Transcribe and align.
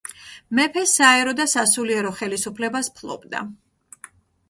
მეფე 0.59 0.83
საერო 0.91 1.35
და 1.41 1.47
სასულიერო 1.53 2.17
ხელისუფლებას 2.23 2.93
ფლობდა. 2.99 3.47